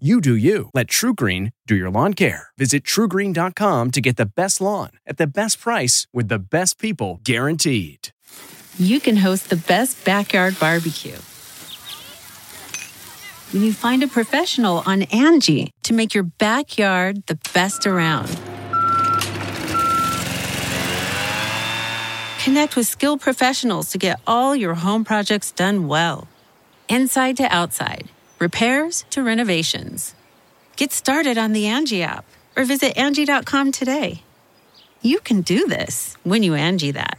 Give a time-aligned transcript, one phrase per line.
[0.00, 0.70] You do you.
[0.74, 2.48] Let TruGreen do your lawn care.
[2.58, 7.20] Visit trugreen.com to get the best lawn at the best price with the best people
[7.22, 8.08] guaranteed.
[8.76, 11.14] You can host the best backyard barbecue.
[13.52, 18.26] When you find a professional on Angie to make your backyard the best around.
[22.42, 26.26] Connect with skilled professionals to get all your home projects done well.
[26.88, 28.08] Inside to outside
[28.44, 30.14] repairs to renovations.
[30.76, 34.22] Get started on the Angie app or visit Angie.com today.
[35.00, 37.18] You can do this when you Angie that.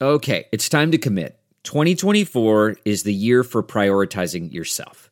[0.00, 1.38] Okay, it's time to commit.
[1.64, 5.10] 2024 is the year for prioritizing yourself.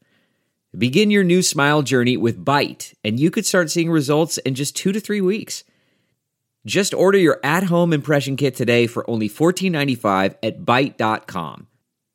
[0.77, 4.77] Begin your new smile journey with Byte, and you could start seeing results in just
[4.77, 5.65] two to three weeks.
[6.67, 11.67] Just order your at home impression kit today for only $14.95 at Byte.com.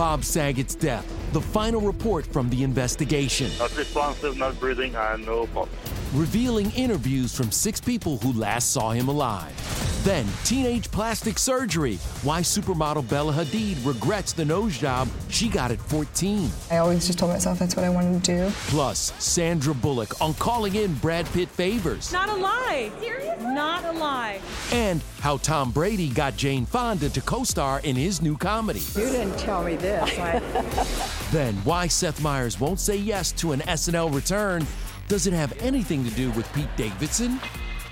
[0.00, 3.50] Bob Saget's death the final report from the investigation.
[3.58, 5.68] Not responsive, not breathing, and no pulse.
[6.12, 9.54] Revealing interviews from six people who last saw him alive.
[10.02, 11.98] Then, teenage plastic surgery.
[12.24, 16.50] Why supermodel Bella Hadid regrets the nose job she got at 14.
[16.68, 18.50] I always just told myself that's what I wanted to do.
[18.66, 22.12] Plus, Sandra Bullock on calling in Brad Pitt favors.
[22.12, 22.90] Not a lie.
[22.98, 23.46] Seriously?
[23.46, 24.40] Not a lie.
[24.72, 28.82] And how Tom Brady got Jane Fonda to co star in his new comedy.
[28.96, 30.18] You didn't tell me this.
[30.18, 30.40] I...
[31.30, 34.66] then, why Seth Meyers won't say yes to an SNL return.
[35.10, 37.40] Does it have anything to do with Pete Davidson?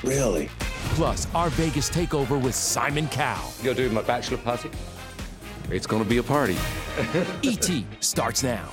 [0.04, 0.48] Really?
[0.94, 3.50] Plus, our Vegas takeover with Simon Cowell.
[3.60, 4.70] You're doing my bachelor party?
[5.68, 6.56] It's gonna be a party.
[7.42, 7.84] E.T.
[7.98, 8.70] starts now.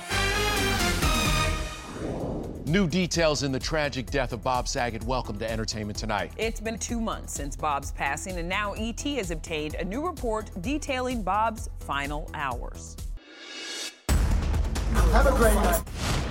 [2.66, 5.02] New details in the tragic death of Bob Saget.
[5.02, 6.30] Welcome to Entertainment Tonight.
[6.36, 10.52] It's been two months since Bob's passing, and now ET has obtained a new report
[10.60, 12.96] detailing Bob's final hours.
[14.06, 15.82] Have a great night.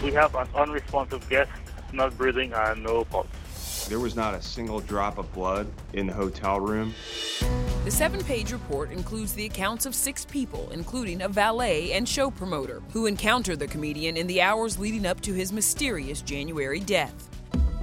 [0.02, 1.52] We have an unresponsive guest,
[1.96, 3.28] not breathing, and no pulse.
[3.88, 6.94] There was not a single drop of blood in the hotel room.
[7.84, 12.32] The seven page report includes the accounts of six people, including a valet and show
[12.32, 17.30] promoter, who encountered the comedian in the hours leading up to his mysterious January death.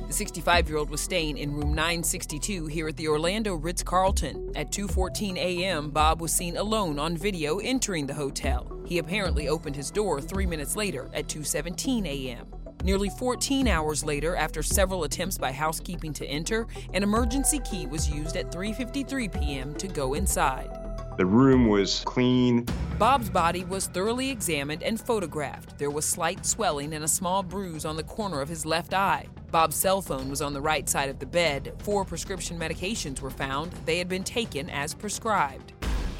[0.09, 4.53] The 65 year old was staying in room 962 here at the Orlando Ritz Carlton.
[4.56, 8.71] At 2:14 a.m., Bob was seen alone on video entering the hotel.
[8.84, 12.47] He apparently opened his door 3 minutes later at 2:17 a.m.
[12.82, 18.10] Nearly 14 hours later, after several attempts by housekeeping to enter, an emergency key was
[18.10, 19.75] used at 3:53 p.m.
[19.75, 20.70] to go inside.
[21.16, 22.66] The room was clean.
[22.98, 25.78] Bob's body was thoroughly examined and photographed.
[25.78, 29.26] There was slight swelling and a small bruise on the corner of his left eye.
[29.50, 31.75] Bob's cell phone was on the right side of the bed.
[31.81, 33.72] Four prescription medications were found.
[33.84, 35.75] They had been taken as prescribed.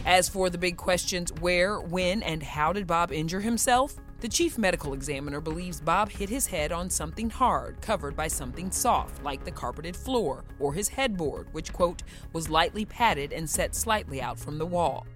[0.05, 3.97] As for the big questions where, when, and how did Bob injure himself?
[4.23, 8.71] The chief medical examiner believes Bob hit his head on something hard, covered by something
[8.71, 13.75] soft, like the carpeted floor, or his headboard, which, quote, was lightly padded and set
[13.75, 15.09] slightly out from the wall.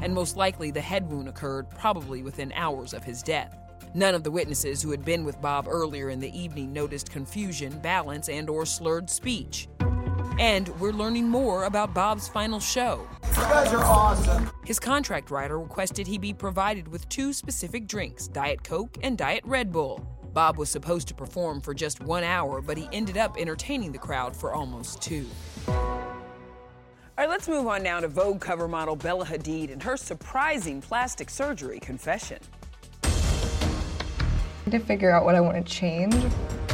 [0.00, 3.58] And most likely the head wound occurred probably within hours of his death.
[3.94, 7.80] None of the witnesses who had been with Bob earlier in the evening noticed confusion,
[7.80, 9.66] balance, and or slurred speech.
[10.38, 13.08] And we're learning more about Bob's final show.
[13.32, 14.50] You guys are awesome.
[14.66, 19.42] His contract writer requested he be provided with two specific drinks Diet Coke and Diet
[19.46, 20.06] Red Bull.
[20.34, 23.98] Bob was supposed to perform for just one hour, but he ended up entertaining the
[23.98, 25.26] crowd for almost two.
[25.66, 25.74] All
[27.16, 31.30] right, let's move on now to Vogue cover model Bella Hadid and her surprising plastic
[31.30, 32.38] surgery confession.
[33.02, 33.10] I
[34.66, 36.14] Need to figure out what I want to change,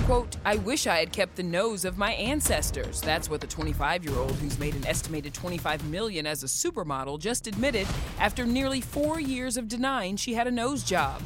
[0.09, 3.03] Quote, I wish I had kept the nose of my ancestors.
[3.03, 7.21] That's what the 25 year old who's made an estimated 25 million as a supermodel
[7.21, 7.87] just admitted
[8.19, 11.21] after nearly four years of denying she had a nose job.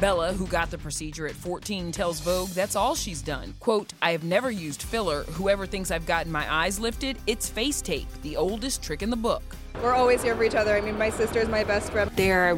[0.00, 3.54] Bella, who got the procedure at 14, tells Vogue that's all she's done.
[3.60, 5.22] Quote, I have never used filler.
[5.22, 9.16] Whoever thinks I've gotten my eyes lifted, it's face tape, the oldest trick in the
[9.16, 9.44] book.
[9.80, 10.76] We're always here for each other.
[10.76, 12.10] I mean, my sister is my best friend.
[12.16, 12.56] They're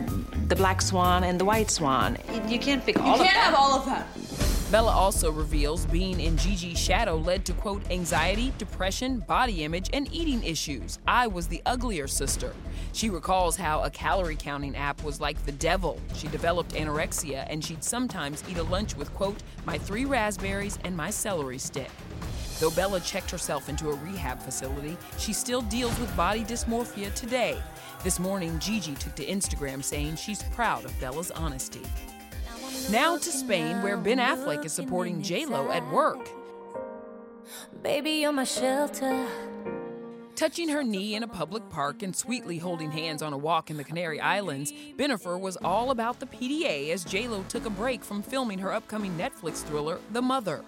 [0.48, 2.16] the black swan and the white swan.
[2.48, 4.06] You can't pick all you of can't have all of that.
[4.68, 10.12] Bella also reveals being in Gigi's shadow led to, quote, anxiety, depression, body image, and
[10.12, 10.98] eating issues.
[11.06, 12.52] I was the uglier sister.
[12.92, 16.00] She recalls how a calorie counting app was like the devil.
[16.14, 20.96] She developed anorexia, and she'd sometimes eat a lunch with, quote, my three raspberries and
[20.96, 21.90] my celery stick.
[22.58, 27.56] Though Bella checked herself into a rehab facility, she still deals with body dysmorphia today.
[28.02, 31.82] This morning, Gigi took to Instagram saying she's proud of Bella's honesty.
[32.90, 36.28] Now to Spain, where Ben Affleck is supporting J-Lo at work.
[37.82, 39.26] Baby, you're my shelter.
[40.36, 43.76] Touching her knee in a public park and sweetly holding hands on a walk in
[43.76, 48.22] the Canary Islands, Bennifer was all about the PDA as J-Lo took a break from
[48.22, 50.62] filming her upcoming Netflix thriller, The Mother.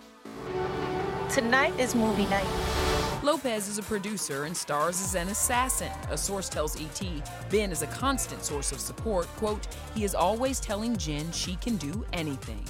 [1.30, 2.87] Tonight is movie night.
[3.24, 5.90] Lopez is a producer and stars as an assassin.
[6.08, 7.02] A source tells ET
[7.50, 9.26] Ben is a constant source of support.
[9.36, 12.62] Quote, he is always telling Jen she can do anything.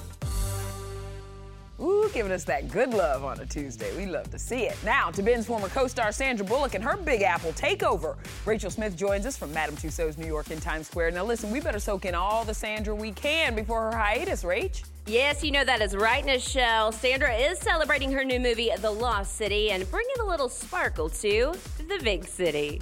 [1.79, 3.95] Ooh, giving us that good love on a Tuesday.
[3.95, 4.75] We love to see it.
[4.83, 8.17] Now, to Ben's former co star Sandra Bullock and her Big Apple takeover.
[8.45, 11.11] Rachel Smith joins us from Madame Tussauds New York in Times Square.
[11.11, 14.83] Now, listen, we better soak in all the Sandra we can before her hiatus, Rach.
[15.09, 16.93] Yes, you know that is right, Nichelle.
[16.93, 21.55] Sandra is celebrating her new movie, The Lost City, and bringing a little sparkle to
[21.79, 22.79] the big city.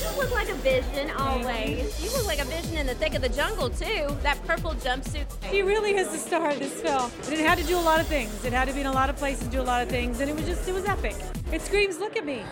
[0.00, 1.92] You look like a vision always.
[1.92, 2.04] Mm-hmm.
[2.04, 4.08] You look like a vision in the thick of the jungle, too.
[4.22, 5.26] That purple jumpsuit.
[5.50, 7.12] She really is the star of this film.
[7.24, 8.42] And it had to do a lot of things.
[8.42, 10.30] It had to be in a lot of places, do a lot of things, and
[10.30, 11.14] it was just, it was epic.
[11.52, 12.42] It screams, look at me.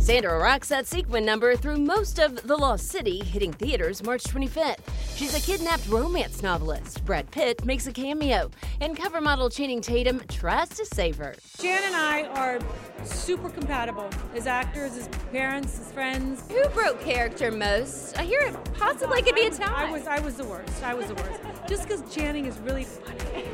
[0.00, 4.80] Sandra rocks that sequin number through most of The Lost City, hitting theaters March 25th.
[5.16, 7.02] She's a kidnapped romance novelist.
[7.06, 8.50] Brad Pitt makes a cameo,
[8.82, 11.34] and cover model Channing Tatum tries to save her.
[11.58, 12.58] Jan and I are
[13.06, 16.44] super compatible as actors, as parents, as friends.
[16.50, 18.18] Who broke character most?
[18.18, 19.88] I hear it possibly could be a tie.
[19.88, 20.82] I was, I was the worst.
[20.82, 21.40] I was the worst.
[21.66, 23.46] Just because Channing is really funny.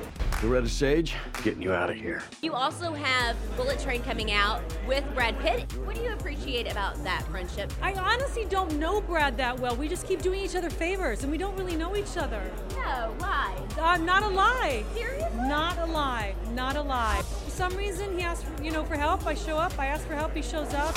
[0.42, 2.22] Loretta Sage, getting you out of here.
[2.42, 5.72] You also have Bullet Train coming out with Brad Pitt.
[5.84, 7.72] What do you appreciate about that friendship?
[7.80, 9.74] I honestly don't know Brad that well.
[9.74, 12.42] We just keep doing each other favors, and we don't really know each other.
[12.70, 13.56] No, why?
[13.80, 14.84] Uh, not a lie.
[14.94, 15.26] Seriously?
[15.36, 16.34] Not a lie.
[16.52, 17.22] Not a lie.
[17.44, 19.26] For some reason, he asked, for, you know, for help.
[19.26, 19.78] I show up.
[19.78, 20.34] I ask for help.
[20.34, 20.94] He shows up.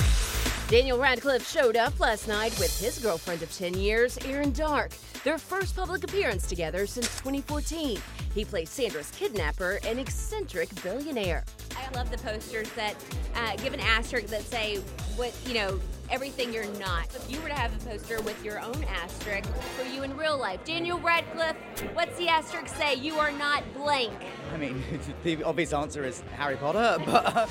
[0.69, 4.91] Daniel Radcliffe showed up last night with his girlfriend of 10 years, Erin Darke.
[5.23, 7.99] Their first public appearance together since 2014.
[8.35, 11.43] He plays Sandra's kidnapper, an eccentric billionaire.
[11.75, 12.93] I love the posters that
[13.33, 14.75] uh, give an asterisk that say
[15.15, 15.79] what, you know,
[16.11, 17.07] everything you're not.
[17.15, 20.37] If you were to have a poster with your own asterisk for you in real
[20.37, 21.57] life, Daniel Radcliffe,
[21.93, 22.93] what's the asterisk say?
[22.93, 24.13] You are not blank.
[24.53, 24.83] I mean,
[25.23, 27.49] the obvious answer is Harry Potter, but.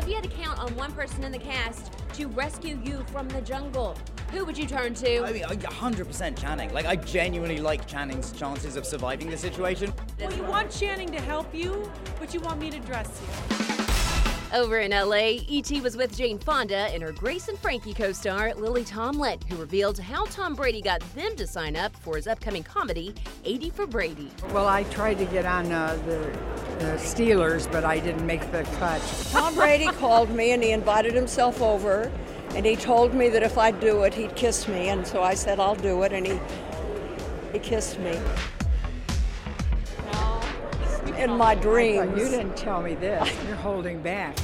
[0.00, 3.28] If you had to count on one person in the cast to rescue you from
[3.28, 3.98] the jungle,
[4.30, 5.24] who would you turn to?
[5.24, 6.72] I mean, 100% Channing.
[6.72, 9.92] Like, I genuinely like Channing's chances of surviving the situation.
[10.20, 11.90] Well, you want Channing to help you,
[12.20, 13.83] but you want me to dress you.
[14.54, 15.80] Over in LA, E.T.
[15.80, 19.98] was with Jane Fonda and her Grace and Frankie co star, Lily Tomlin, who revealed
[19.98, 23.12] how Tom Brady got them to sign up for his upcoming comedy,
[23.44, 24.30] 80 for Brady.
[24.52, 28.62] Well, I tried to get on uh, the uh, Steelers, but I didn't make the
[28.78, 29.02] cut.
[29.32, 32.12] Tom Brady called me and he invited himself over,
[32.54, 35.34] and he told me that if I'd do it, he'd kiss me, and so I
[35.34, 36.38] said I'll do it, and he
[37.52, 38.16] he kissed me.
[41.18, 42.18] In my dreams.
[42.18, 43.32] You didn't tell me this.
[43.46, 44.36] You're holding back.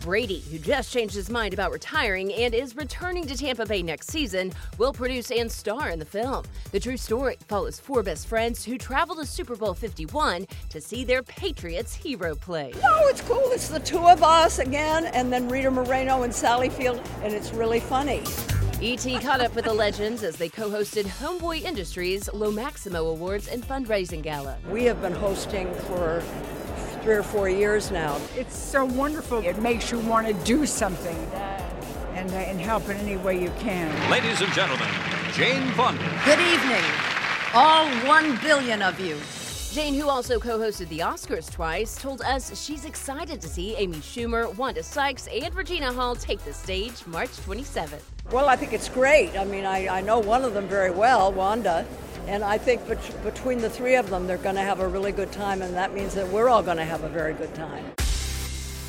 [0.00, 4.10] Brady, who just changed his mind about retiring and is returning to Tampa Bay next
[4.10, 6.44] season, will produce and star in the film.
[6.72, 11.04] The true story follows four best friends who travel to Super Bowl 51 to see
[11.04, 12.72] their Patriots hero play.
[12.82, 13.50] No, it's cool.
[13.52, 17.54] It's the two of us again, and then Rita Moreno and Sally Field, and it's
[17.54, 18.22] really funny.
[18.80, 19.20] E.T.
[19.20, 23.62] caught up with the legends as they co hosted Homeboy Industries Lo Maximo Awards and
[23.62, 24.58] Fundraising Gala.
[24.68, 26.22] We have been hosting for
[27.02, 28.20] three or four years now.
[28.36, 29.38] It's so wonderful.
[29.38, 31.16] It makes you want to do something
[32.14, 34.10] and, uh, and help in any way you can.
[34.10, 34.88] Ladies and gentlemen,
[35.32, 36.20] Jane Fonda.
[36.24, 36.82] Good evening,
[37.54, 39.16] all one billion of you.
[39.72, 43.98] Jane, who also co hosted the Oscars twice, told us she's excited to see Amy
[43.98, 48.13] Schumer, Wanda Sykes, and Regina Hall take the stage March 27th.
[48.32, 49.36] Well, I think it's great.
[49.36, 51.86] I mean, I, I know one of them very well, Wanda,
[52.26, 55.12] And I think bet- between the three of them, they're going to have a really
[55.12, 57.84] good time, and that means that we're all going to have a very good time.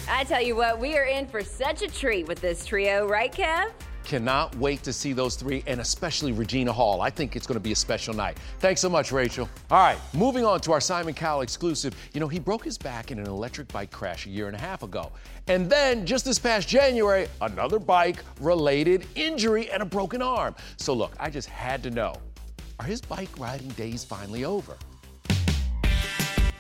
[0.10, 3.32] I tell you what, we are in for such a treat with this trio, right,
[3.32, 3.72] Kev?
[4.06, 7.02] Cannot wait to see those three, and especially Regina Hall.
[7.02, 8.38] I think it's going to be a special night.
[8.60, 9.50] Thanks so much, Rachel.
[9.72, 11.96] All right, moving on to our Simon Cowell exclusive.
[12.14, 14.60] You know, he broke his back in an electric bike crash a year and a
[14.60, 15.12] half ago.
[15.48, 20.56] And then, just this past January, another bike related injury and a broken arm.
[20.78, 22.16] So, look, I just had to know
[22.80, 24.76] are his bike riding days finally over?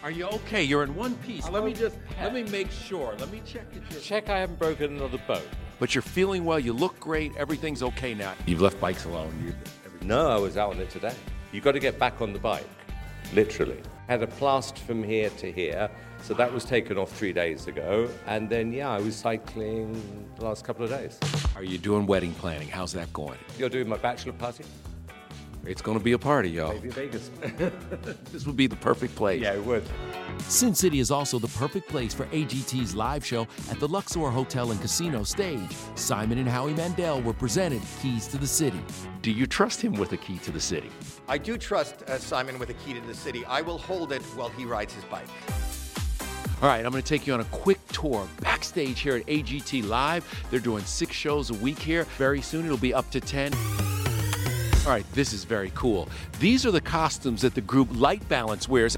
[0.02, 0.64] Are you okay?
[0.64, 1.50] You're in one piece.
[1.50, 3.16] let me just let me make sure.
[3.20, 5.48] Let me check that you're check I haven't broken another boat.
[5.80, 8.34] But you're feeling well, you look great, everything's okay now.
[8.46, 9.34] You've left bikes alone.
[9.46, 9.54] You,
[10.02, 11.14] No, I was out on it today.
[11.52, 12.68] You've got to get back on the bike,
[13.34, 13.82] literally.
[14.08, 15.90] Had a plaster from here to here,
[16.22, 18.08] so that was taken off three days ago.
[18.28, 21.20] And then yeah, I was cycling the last couple of days.
[21.56, 22.68] Are you doing wedding planning?
[22.68, 23.40] How's that going?
[23.58, 24.64] You're doing my bachelor party?
[25.66, 26.74] It's going to be a party, y'all.
[26.74, 27.32] Maybe Vegas.
[28.32, 29.42] this would be the perfect place.
[29.42, 29.84] Yeah, it would.
[30.40, 34.72] Sin City is also the perfect place for AGT's live show at the Luxor Hotel
[34.72, 35.76] and Casino stage.
[35.96, 38.82] Simon and Howie Mandel were presented Keys to the City.
[39.22, 40.92] Do you trust him with a key to the city?
[41.28, 43.44] I do trust uh, Simon with a key to the city.
[43.46, 45.28] I will hold it while he rides his bike.
[46.62, 49.88] All right, I'm going to take you on a quick tour backstage here at AGT
[49.88, 50.26] Live.
[50.50, 52.06] They're doing six shows a week here.
[52.18, 53.52] Very soon it'll be up to 10.
[54.86, 56.08] All right, this is very cool.
[56.40, 58.96] These are the costumes that the group Light Balance wears.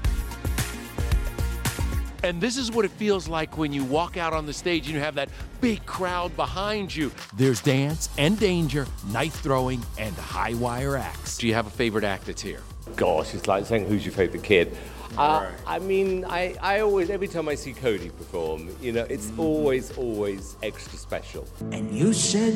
[2.22, 4.94] And this is what it feels like when you walk out on the stage and
[4.94, 5.30] you have that
[5.62, 7.10] big crowd behind you.
[7.36, 11.38] There's dance and danger, knife throwing, and high wire acts.
[11.38, 12.60] Do you have a favorite act that's here?
[12.96, 14.76] Gosh, it's like saying who's your favorite kid.
[15.16, 19.32] Uh, I mean, I, I always, every time I see Cody perform, you know, it's
[19.38, 21.48] always, always extra special.
[21.72, 22.52] And you said,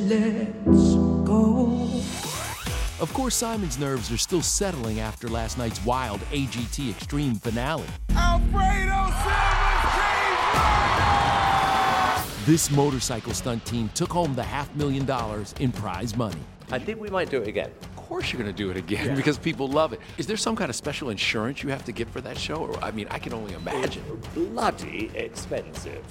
[0.66, 0.94] let's
[1.26, 1.88] go.
[3.02, 7.84] Of course, Simon's nerves are still settling after last night's wild AGT Extreme finale.
[8.10, 9.08] Alfredo
[12.46, 16.38] This motorcycle stunt team took home the half million dollars in prize money.
[16.70, 17.72] I think we might do it again.
[17.82, 19.14] Of course, you're going to do it again Yeah.
[19.16, 20.00] because people love it.
[20.16, 22.54] Is there some kind of special insurance you have to get for that show?
[22.54, 24.04] Or, I mean, I can only imagine.
[24.34, 26.04] Bloody expensive.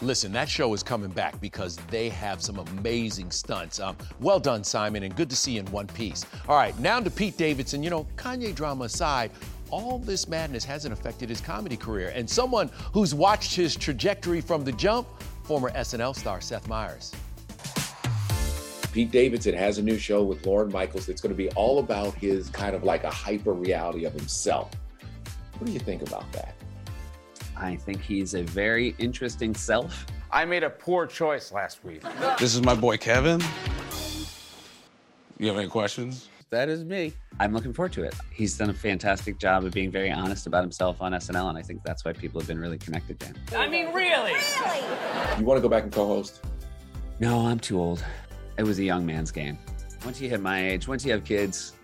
[0.00, 3.80] Listen, that show is coming back because they have some amazing stunts.
[3.80, 6.24] Um, well done, Simon, and good to see you in one piece.
[6.48, 7.82] All right, now to Pete Davidson.
[7.82, 9.32] You know, Kanye drama aside,
[9.70, 12.12] all this madness hasn't affected his comedy career.
[12.14, 15.08] And someone who's watched his trajectory from the jump,
[15.42, 17.12] former SNL star Seth Meyers.
[18.92, 22.14] Pete Davidson has a new show with Lorne Michaels that's going to be all about
[22.14, 24.70] his kind of like a hyper reality of himself.
[25.58, 26.54] What do you think about that?
[27.60, 30.06] I think he's a very interesting self.
[30.30, 32.02] I made a poor choice last week.
[32.38, 33.42] This is my boy Kevin.
[35.38, 36.28] You have any questions?
[36.50, 37.12] That is me.
[37.40, 38.14] I'm looking forward to it.
[38.32, 41.62] He's done a fantastic job of being very honest about himself on SNL, and I
[41.62, 43.36] think that's why people have been really connected to him.
[43.54, 44.32] I mean, really?
[44.32, 45.38] Really?
[45.38, 46.42] You want to go back and co-host?
[47.20, 48.02] No, I'm too old.
[48.56, 49.58] It was a young man's game.
[50.04, 51.74] Once you hit my age, once you have kids,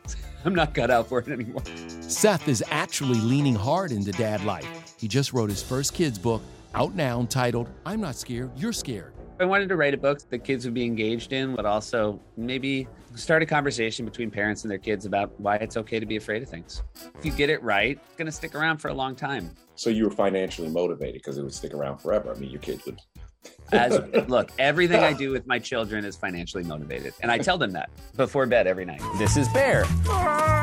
[0.47, 1.63] I'm not cut out for it anymore.
[2.01, 4.95] Seth is actually leaning hard into dad life.
[4.99, 6.43] He just wrote his first kids book,
[6.75, 9.13] out now, entitled I'm Not Scared, You're Scared.
[9.41, 12.87] I wanted to write a book that kids would be engaged in, but also maybe
[13.15, 16.43] start a conversation between parents and their kids about why it's okay to be afraid
[16.43, 16.83] of things.
[17.19, 19.51] If you get it right, it's going to stick around for a long time.
[19.75, 22.33] So you were financially motivated because it would stick around forever.
[22.33, 23.01] I mean, your kids would.
[23.73, 23.99] As
[24.29, 27.91] look, everything I do with my children is financially motivated, and I tell them that
[28.17, 29.03] before bed every night.
[29.19, 29.85] This is Bear.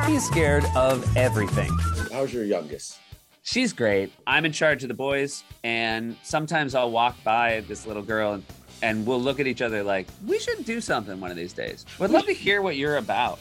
[0.05, 1.69] He's scared of everything.
[2.11, 2.99] How's your youngest?
[3.43, 4.11] She's great.
[4.27, 8.45] I'm in charge of the boys, and sometimes I'll walk by this little girl and,
[8.83, 11.85] and we'll look at each other like, we should do something one of these days.
[11.99, 13.39] We'd love to hear what you're about.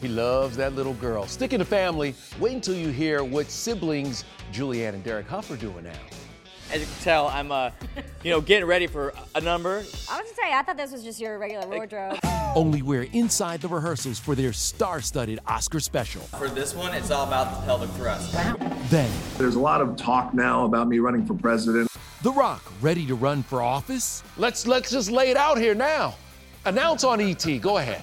[0.00, 1.26] He loves that little girl.
[1.26, 5.84] Sticking to family, wait until you hear what siblings Julianne and Derek Hough are doing
[5.84, 5.92] now.
[6.72, 7.70] As you can tell, I'm, uh,
[8.24, 9.76] you know, getting ready for a number.
[9.76, 12.18] I was gonna say, I thought this was just your regular wardrobe.
[12.56, 16.22] Only we're inside the rehearsals for their star studded Oscar special.
[16.22, 18.32] For this one, it's all about the pelvic thrust.
[18.90, 21.88] Then, There's a lot of talk now about me running for president.
[22.22, 24.24] The Rock ready to run for office?
[24.36, 26.14] Let's let's just lay it out here now.
[26.64, 27.44] Announce on ET.
[27.60, 28.02] Go ahead.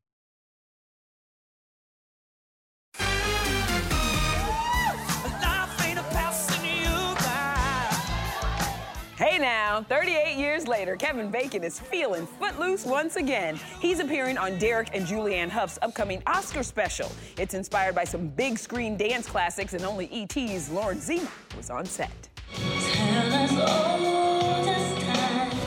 [9.21, 13.59] Hey now, 38 years later, Kevin Bacon is feeling footloose once again.
[13.79, 17.11] He's appearing on Derek and Julianne Hough's upcoming Oscar special.
[17.37, 21.85] It's inspired by some big screen dance classics, and only E.T.'s Lauren Zima was on
[21.85, 22.09] set.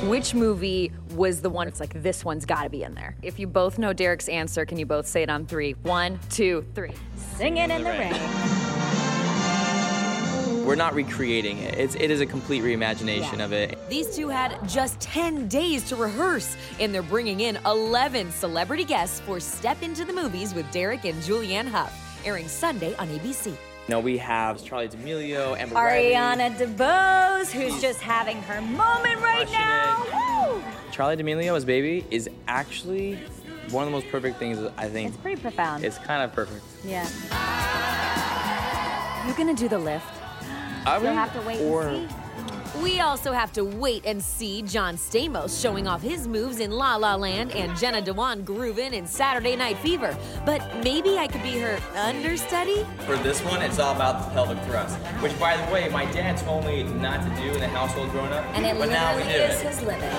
[0.09, 1.69] Which movie was the one?
[1.69, 3.15] It's like this one's got to be in there.
[3.23, 5.75] If you both know Derek's answer, can you both say it on three?
[5.85, 6.91] One, two, three.
[7.37, 8.74] Singing in the rain.
[10.64, 11.78] We're not recreating it.
[11.78, 13.78] It's, it is a complete reimagination of it.
[13.90, 19.21] These two had just 10 days to rehearse, and they're bringing in 11 celebrity guests
[19.21, 21.92] for Step Into the Movies with Derek and Julianne Hough,
[22.25, 23.49] airing Sunday on ABC.
[23.49, 23.56] You
[23.90, 26.14] know, we have Charlie D'Amelio, Amber Riley.
[26.14, 30.62] Ariana DeBose, who's just having her moment right now.
[30.90, 33.18] Charlie D'Amelio as baby is actually
[33.71, 35.09] one of the most perfect things I think.
[35.09, 35.85] It's pretty profound.
[35.85, 36.64] It's kind of perfect.
[36.83, 37.06] Yeah.
[39.26, 40.06] You're gonna do the lift?
[40.87, 42.17] I You'll have to wait or, and see.
[42.83, 46.97] We also have to wait and see John Stamos showing off his moves in La
[46.97, 50.17] La Land and Jenna Dewan grooving in Saturday Night Fever.
[50.45, 52.85] But maybe I could be her understudy?
[53.07, 56.37] For this one, it's all about the pelvic thrust, which, by the way, my dad
[56.38, 58.45] told me not to do in the household growing up.
[58.55, 59.69] And it but now we do is it.
[59.69, 60.11] his living.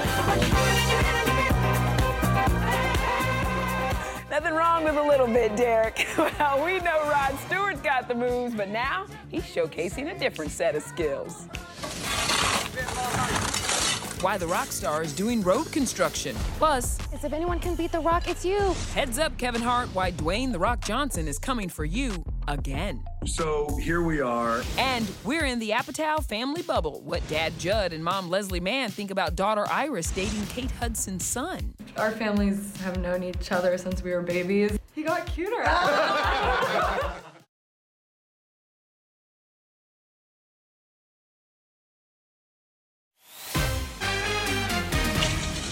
[4.36, 6.06] Nothing wrong with a little bit, Derek.
[6.18, 10.75] Well, we know Rod Stewart's got the moves, but now he's showcasing a different set
[10.75, 11.48] of skills.
[14.22, 16.36] Why the rock star is doing road construction.
[16.58, 18.74] Plus, As if anyone can beat The Rock, it's you.
[18.94, 23.03] heads up, Kevin Hart, why Dwayne The Rock Johnson is coming for you again.
[23.25, 24.63] So here we are.
[24.77, 27.01] And we're in the Apatow family bubble.
[27.01, 31.73] What Dad Judd and Mom Leslie Mann think about daughter Iris dating Kate Hudson's son.
[31.97, 34.77] Our families have known each other since we were babies.
[34.93, 35.63] He got cuter.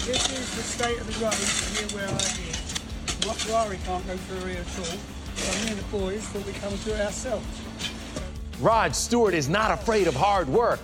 [0.06, 3.24] This is the state of the road here where I live.
[3.24, 5.23] What Ferrari can't go through here at all.
[6.34, 7.46] We'd come it ourselves.
[8.60, 10.80] Rod Stewart is not afraid of hard work.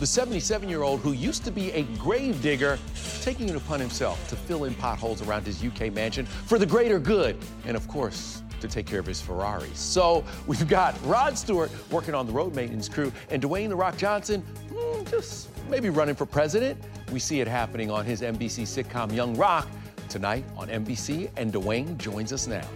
[0.00, 2.78] The 77 year old who used to be a grave digger,
[3.20, 6.98] taking it upon himself to fill in potholes around his UK mansion for the greater
[6.98, 9.78] good, and of course, to take care of his Ferraris.
[9.78, 13.96] So we've got Rod Stewart working on the road maintenance crew, and Dwayne The Rock
[13.96, 14.40] Johnson,
[14.72, 16.80] hmm, just maybe running for president.
[17.12, 19.68] We see it happening on his NBC sitcom Young Rock
[20.08, 22.66] tonight on NBC, and Dwayne joins us now.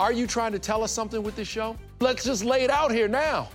[0.00, 1.76] Are you trying to tell us something with this show?
[2.00, 3.48] Let's just lay it out here now.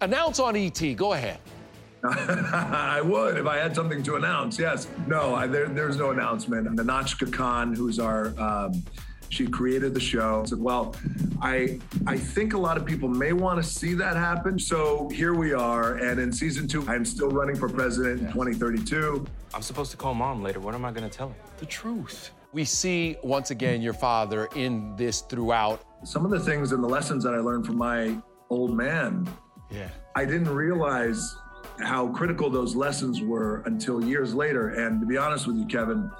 [0.00, 0.80] Announce on ET.
[0.96, 1.38] Go ahead.
[2.04, 4.58] I would if I had something to announce.
[4.58, 4.88] Yes.
[5.06, 6.66] No, I, there, there's no announcement.
[6.66, 8.82] And Nahnatchka Khan, who's our, um,
[9.28, 10.96] she created the show, said, "Well,
[11.42, 14.58] I, I think a lot of people may want to see that happen.
[14.58, 15.96] So here we are.
[15.96, 19.26] And in season two, I'm still running for president in 2032.
[19.52, 20.60] I'm supposed to call mom later.
[20.60, 21.34] What am I gonna tell her?
[21.58, 22.30] The truth.
[22.52, 25.84] We see once again your father in this throughout.
[26.04, 28.16] Some of the things and the lessons that I learned from my
[28.48, 29.28] old man,
[29.70, 29.88] Yeah.
[30.16, 31.36] I didn't realize
[31.80, 34.70] how critical those lessons were until years later.
[34.70, 36.10] And to be honest with you, Kevin,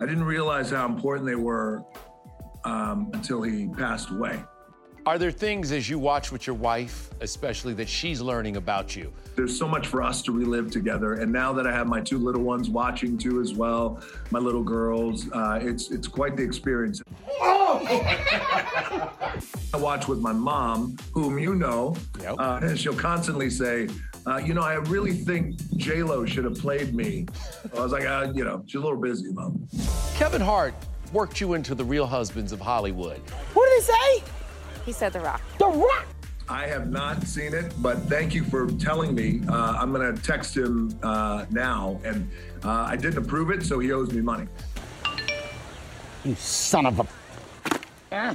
[0.00, 1.82] I didn't realize how important they were
[2.64, 4.42] um, until he passed away.
[5.08, 9.10] Are there things as you watch with your wife, especially that she's learning about you?
[9.36, 11.14] There's so much for us to relive together.
[11.14, 14.62] And now that I have my two little ones watching too as well, my little
[14.62, 17.00] girls, uh, it's it's quite the experience.
[17.40, 19.10] I
[19.76, 23.88] watch with my mom, whom you know, uh, and she'll constantly say,
[24.26, 27.24] uh, "You know, I really think J Lo should have played me."
[27.74, 29.66] I was like, uh, "You know, she's a little busy, mom."
[30.16, 30.74] Kevin Hart
[31.14, 33.20] worked you into the real husbands of Hollywood.
[33.54, 34.32] What did he say?
[34.88, 35.42] He said The Rock.
[35.58, 36.06] The Rock!
[36.48, 39.42] I have not seen it, but thank you for telling me.
[39.46, 42.26] Uh, I'm going to text him uh, now, and
[42.64, 44.46] uh, I didn't approve it, so he owes me money.
[46.24, 48.34] You son of a.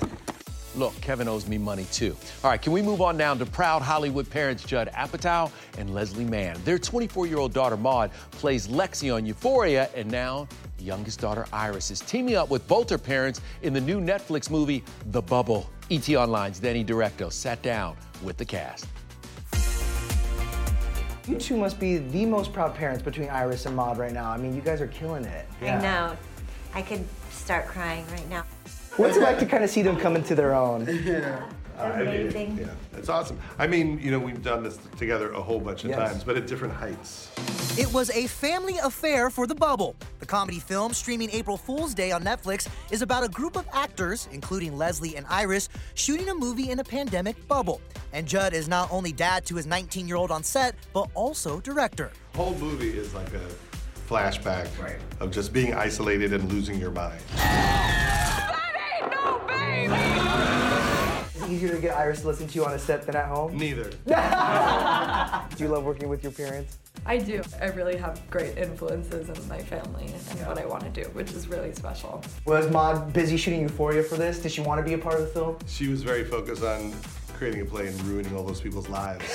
[0.75, 2.15] Look, Kevin owes me money too.
[2.43, 6.23] All right, can we move on now to proud Hollywood parents Judd Apatow and Leslie
[6.23, 6.61] Mann?
[6.65, 10.47] Their 24 year old daughter Maud plays Lexi on Euphoria, and now
[10.83, 14.83] youngest daughter Iris is teaming up with both her parents in the new Netflix movie
[15.11, 15.69] The Bubble.
[15.91, 18.85] ET Online's Danny Directo sat down with the cast.
[21.27, 24.29] You two must be the most proud parents between Iris and Maud right now.
[24.29, 25.45] I mean, you guys are killing it.
[25.61, 26.17] I know.
[26.73, 28.43] I could start crying right now.
[28.97, 30.85] What's it like to kind of see them come into their own?
[31.05, 31.49] Yeah.
[31.79, 32.59] Amazing.
[32.61, 33.39] Yeah, it's awesome.
[33.57, 36.11] I mean, you know, we've done this together a whole bunch of Yes.
[36.11, 37.31] times, but at different heights.
[37.75, 39.95] It was a family affair for The Bubble.
[40.19, 44.29] The comedy film, streaming April Fool's Day on Netflix, is about a group of actors,
[44.31, 47.81] including Leslie and Iris, shooting a movie in a pandemic bubble.
[48.13, 51.59] And Judd is not only dad to his 19 year old on set, but also
[51.61, 52.11] director.
[52.35, 53.47] whole movie is like a
[54.07, 54.67] flashback
[55.19, 57.23] of just being isolated and losing your mind.
[61.35, 63.25] Is it easier to get Iris to listen to you on a set than at
[63.25, 63.57] home?
[63.57, 63.89] Neither.
[65.55, 66.77] Do you love working with your parents?
[67.05, 67.41] I do.
[67.61, 71.31] I really have great influences in my family and what I want to do, which
[71.31, 72.23] is really special.
[72.45, 74.39] Was Maud busy shooting Euphoria for this?
[74.39, 75.57] Did she want to be a part of the film?
[75.67, 76.93] She was very focused on
[77.33, 79.25] creating a play and ruining all those people's lives.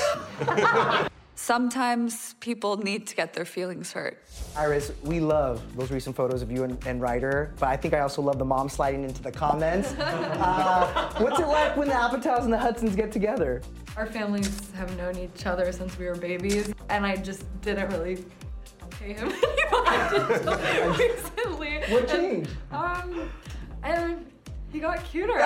[1.40, 4.20] Sometimes people need to get their feelings hurt.
[4.56, 8.00] Iris, we love those recent photos of you and, and Ryder, but I think I
[8.00, 9.94] also love the mom sliding into the comments.
[10.48, 13.62] Uh, what's it like when the Apatows and the Hudsons get together?
[13.96, 18.24] Our families have known each other since we were babies, and I just didn't really
[18.90, 21.80] pay him any mind until recently.
[21.88, 22.50] What changed?
[22.72, 23.30] Um,
[23.82, 24.26] and
[24.72, 25.38] he got cuter.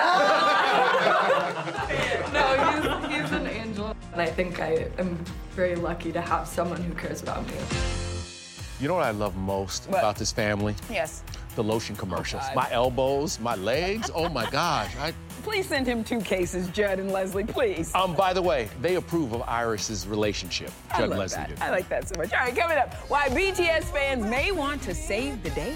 [4.13, 5.15] And I think I am
[5.51, 7.53] very lucky to have someone who cares about me.
[8.79, 10.75] You know what I love most about this family?
[10.89, 11.23] Yes.
[11.55, 12.43] The lotion commercials.
[12.43, 12.55] God.
[12.55, 14.09] my elbows, my legs.
[14.13, 14.95] Oh my gosh.
[14.97, 17.93] I, Please send him two cases, Judd and Leslie, please.
[17.95, 20.71] um, by the way, they approve of Iris's relationship.
[20.91, 21.49] I Judd and love Leslie that.
[21.49, 21.59] did.
[21.59, 22.33] I like that so much.
[22.33, 25.75] All right, coming up, why BTS fans may want to save the date.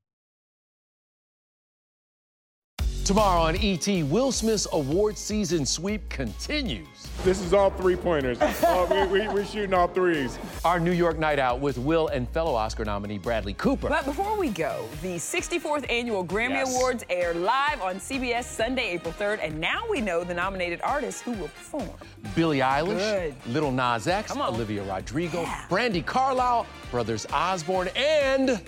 [3.11, 6.87] Tomorrow on ET, Will Smith's award season sweep continues.
[7.25, 8.39] This is all three pointers.
[8.39, 10.39] Uh, we, we, we're shooting all threes.
[10.63, 13.89] Our New York night out with Will and fellow Oscar nominee Bradley Cooper.
[13.89, 16.73] But before we go, the 64th annual Grammy Yes.
[16.73, 21.21] Awards air live on CBS Sunday, April 3rd, and now we know the nominated artists
[21.21, 21.89] who will perform.
[22.33, 23.35] Billie Eilish, Good.
[23.47, 28.61] Lil Nas X, Olivia Rodrigo, Brandi Carlile, Brothers Osborne, and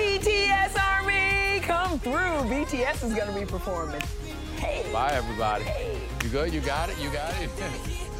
[0.00, 2.48] BTS Army, come through.
[2.50, 4.00] BTS is going to be performing.
[4.56, 4.90] Hey.
[4.92, 5.64] bye everybody.
[5.64, 5.98] Hey.
[6.24, 6.54] You good?
[6.54, 6.98] You got it?
[7.00, 7.50] You got it?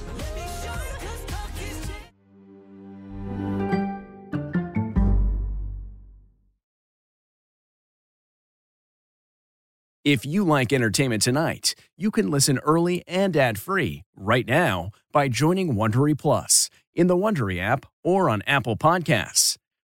[10.02, 15.74] If you like entertainment tonight, you can listen early and ad-free right now by joining
[15.74, 19.58] Wondery Plus in the Wondery app or on Apple Podcasts.